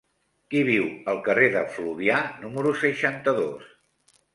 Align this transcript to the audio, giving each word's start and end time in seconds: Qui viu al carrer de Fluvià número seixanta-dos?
Qui 0.53 0.63
viu 0.69 0.87
al 1.13 1.21
carrer 1.29 1.51
de 1.57 1.63
Fluvià 1.77 2.19
número 2.41 2.77
seixanta-dos? 2.87 3.75